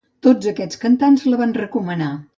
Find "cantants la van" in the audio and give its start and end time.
0.85-1.57